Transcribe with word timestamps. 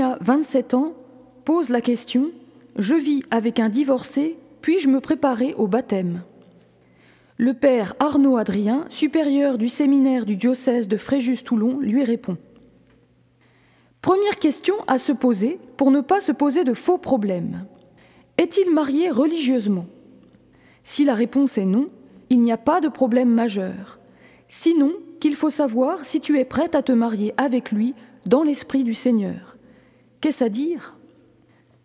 Sonia, 0.00 0.18
27 0.22 0.74
ans, 0.74 0.94
pose 1.44 1.68
la 1.68 1.82
question 1.82 2.30
Je 2.78 2.94
vis 2.94 3.22
avec 3.30 3.60
un 3.60 3.68
divorcé, 3.68 4.38
puis-je 4.62 4.88
me 4.88 5.00
préparer 5.00 5.52
au 5.54 5.66
baptême? 5.66 6.22
Le 7.36 7.52
père 7.52 7.94
Arnaud 7.98 8.38
Adrien, 8.38 8.86
supérieur 8.88 9.58
du 9.58 9.68
séminaire 9.68 10.24
du 10.24 10.36
diocèse 10.36 10.88
de 10.88 10.96
Fréjus-Toulon, 10.96 11.80
lui 11.80 12.02
répond 12.02 12.38
Première 14.00 14.36
question 14.36 14.74
à 14.86 14.96
se 14.96 15.12
poser 15.12 15.60
pour 15.76 15.90
ne 15.90 16.00
pas 16.00 16.22
se 16.22 16.32
poser 16.32 16.64
de 16.64 16.72
faux 16.72 16.98
problèmes. 16.98 17.66
Est-il 18.38 18.72
marié 18.72 19.10
religieusement? 19.10 19.84
Si 20.82 21.04
la 21.04 21.14
réponse 21.14 21.58
est 21.58 21.66
non, 21.66 21.90
il 22.30 22.40
n'y 22.40 22.52
a 22.52 22.58
pas 22.58 22.80
de 22.80 22.88
problème 22.88 23.30
majeur. 23.30 23.98
Sinon, 24.48 24.92
qu'il 25.20 25.36
faut 25.36 25.50
savoir 25.50 26.06
si 26.06 26.22
tu 26.22 26.38
es 26.38 26.46
prête 26.46 26.74
à 26.74 26.82
te 26.82 26.92
marier 26.92 27.34
avec 27.36 27.70
lui 27.70 27.94
dans 28.24 28.42
l'esprit 28.42 28.82
du 28.82 28.94
Seigneur. 28.94 29.50
Qu'est-ce 30.20 30.44
à 30.44 30.48
dire? 30.48 30.96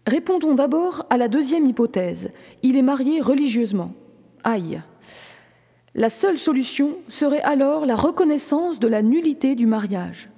Répondons 0.06 0.54
d'abord 0.54 1.06
à 1.10 1.18
la 1.18 1.28
deuxième 1.28 1.66
hypothèse. 1.66 2.32
Il 2.64 2.76
est 2.76 2.82
marié 2.82 3.22
religieusement. 3.22 3.94
Aïe. 4.44 4.82
La 5.96 6.10
seule 6.10 6.38
solution 6.38 6.98
serait 7.08 7.42
alors 7.42 7.86
la 7.86 7.96
reconnaissance 7.96 8.80
de 8.80 8.88
la 8.88 9.02
nullité 9.02 9.56
du 9.56 9.66
mariage. 9.66 10.30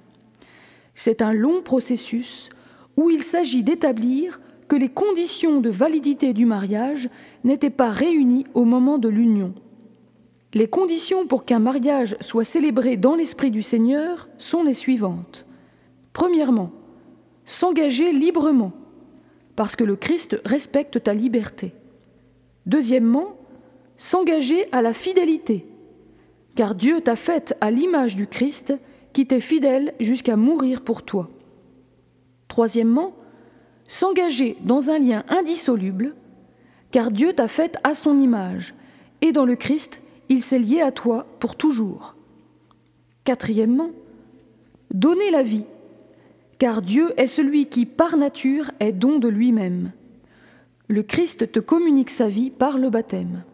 C'est 0.94 1.20
un 1.20 1.32
long 1.32 1.62
processus 1.62 2.48
où 2.96 3.10
il 3.10 3.22
s'agit 3.22 3.62
d'établir 3.62 4.40
que 4.68 4.76
les 4.76 4.88
conditions 4.88 5.60
de 5.60 5.70
validité 5.70 6.32
du 6.32 6.46
mariage 6.46 7.08
n'étaient 7.42 7.70
pas 7.70 7.90
réunies 7.90 8.46
au 8.54 8.64
moment 8.64 8.98
de 8.98 9.08
l'union. 9.08 9.54
Les 10.54 10.68
conditions 10.68 11.26
pour 11.26 11.44
qu'un 11.44 11.58
mariage 11.58 12.16
soit 12.20 12.44
célébré 12.44 12.96
dans 12.96 13.16
l'esprit 13.16 13.50
du 13.50 13.62
Seigneur 13.62 14.28
sont 14.38 14.62
les 14.62 14.74
suivantes. 14.74 15.44
Premièrement, 16.12 16.70
s'engager 17.48 18.12
librement, 18.12 18.72
parce 19.56 19.74
que 19.74 19.82
le 19.82 19.96
Christ 19.96 20.38
respecte 20.44 21.02
ta 21.02 21.14
liberté. 21.14 21.72
Deuxièmement, 22.66 23.38
s'engager 23.96 24.70
à 24.70 24.82
la 24.82 24.92
fidélité, 24.92 25.66
car 26.56 26.74
Dieu 26.74 27.00
t'a 27.00 27.16
faite 27.16 27.56
à 27.62 27.70
l'image 27.70 28.16
du 28.16 28.26
Christ 28.26 28.74
qui 29.14 29.26
t'est 29.26 29.40
fidèle 29.40 29.94
jusqu'à 29.98 30.36
mourir 30.36 30.82
pour 30.82 31.02
toi. 31.02 31.30
Troisièmement, 32.48 33.14
s'engager 33.86 34.58
dans 34.60 34.90
un 34.90 34.98
lien 34.98 35.24
indissoluble, 35.30 36.14
car 36.90 37.10
Dieu 37.10 37.32
t'a 37.32 37.48
faite 37.48 37.78
à 37.82 37.94
son 37.94 38.18
image, 38.18 38.74
et 39.22 39.32
dans 39.32 39.46
le 39.46 39.56
Christ, 39.56 40.02
il 40.28 40.42
s'est 40.42 40.58
lié 40.58 40.82
à 40.82 40.92
toi 40.92 41.26
pour 41.40 41.56
toujours. 41.56 42.14
Quatrièmement, 43.24 43.90
donner 44.92 45.30
la 45.30 45.42
vie, 45.42 45.64
car 46.58 46.82
Dieu 46.82 47.12
est 47.16 47.26
celui 47.26 47.66
qui, 47.66 47.86
par 47.86 48.16
nature, 48.16 48.70
est 48.80 48.92
don 48.92 49.18
de 49.18 49.28
lui-même. 49.28 49.92
Le 50.88 51.02
Christ 51.02 51.52
te 51.52 51.60
communique 51.60 52.10
sa 52.10 52.28
vie 52.28 52.50
par 52.50 52.78
le 52.78 52.90
baptême. 52.90 53.44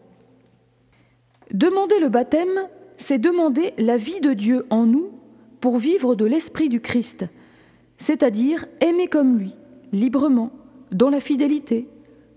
Demander 1.51 1.99
le 1.99 2.09
baptême, 2.09 2.67
c'est 2.97 3.19
demander 3.19 3.73
la 3.77 3.97
vie 3.97 4.21
de 4.21 4.33
Dieu 4.33 4.65
en 4.69 4.85
nous 4.85 5.11
pour 5.61 5.77
vivre 5.77 6.15
de 6.15 6.25
l'esprit 6.25 6.69
du 6.69 6.81
Christ, 6.81 7.25
c'est-à-dire 7.97 8.65
aimer 8.81 9.07
comme 9.07 9.37
lui, 9.37 9.55
librement, 9.91 10.51
dans 10.91 11.09
la 11.09 11.19
fidélité, 11.19 11.87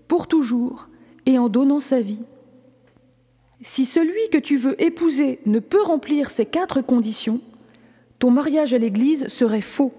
pour 0.07 0.27
toujours, 0.27 0.89
et 1.25 1.37
en 1.37 1.49
donnant 1.49 1.79
sa 1.79 2.01
vie. 2.01 2.23
Si 3.61 3.85
celui 3.85 4.29
que 4.31 4.37
tu 4.37 4.57
veux 4.57 4.81
épouser 4.81 5.39
ne 5.45 5.59
peut 5.59 5.81
remplir 5.81 6.29
ces 6.29 6.45
quatre 6.45 6.81
conditions, 6.81 7.41
ton 8.17 8.31
mariage 8.31 8.73
à 8.73 8.77
l'Église 8.77 9.27
serait 9.27 9.61
faux. 9.61 9.93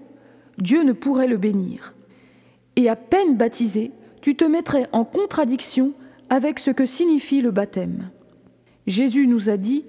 Dieu 0.61 0.83
ne 0.83 0.93
pourrait 0.93 1.27
le 1.27 1.37
bénir. 1.37 1.95
Et 2.75 2.87
à 2.87 2.95
peine 2.95 3.35
baptisé, 3.35 3.91
tu 4.21 4.35
te 4.35 4.45
mettrais 4.45 4.87
en 4.91 5.03
contradiction 5.03 5.93
avec 6.29 6.59
ce 6.59 6.69
que 6.69 6.85
signifie 6.85 7.41
le 7.41 7.49
baptême. 7.49 8.11
Jésus 8.85 9.25
nous 9.25 9.49
a 9.49 9.57
dit 9.57 9.85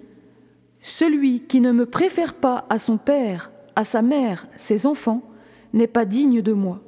Celui 0.81 1.43
qui 1.43 1.61
ne 1.61 1.73
me 1.73 1.85
préfère 1.85 2.33
pas 2.33 2.65
à 2.71 2.79
son 2.79 2.97
père, 2.97 3.51
à 3.77 3.85
sa 3.85 4.01
mère, 4.01 4.47
ses 4.57 4.87
enfants, 4.87 5.23
n'est 5.75 5.87
pas 5.87 6.07
digne 6.07 6.41
de 6.41 6.55
moi. 6.55 6.81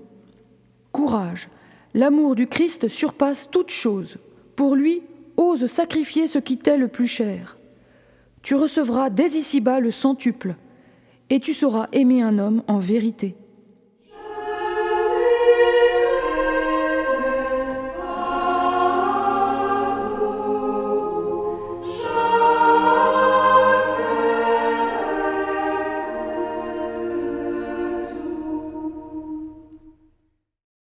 Courage, 0.90 1.50
l'amour 1.92 2.36
du 2.36 2.46
Christ 2.46 2.88
surpasse 2.88 3.50
toute 3.50 3.70
chose. 3.70 4.16
Pour 4.56 4.76
lui, 4.76 5.02
ose 5.36 5.66
sacrifier 5.66 6.26
ce 6.26 6.38
qui 6.38 6.56
t'est 6.56 6.78
le 6.78 6.88
plus 6.88 7.06
cher. 7.06 7.58
Tu 8.42 8.54
recevras 8.54 9.10
dès 9.10 9.32
ici-bas 9.32 9.80
le 9.80 9.90
centuple, 9.90 10.54
et 11.28 11.40
tu 11.40 11.52
sauras 11.52 11.88
aimer 11.92 12.22
un 12.22 12.38
homme 12.38 12.62
en 12.66 12.78
vérité. 12.78 13.36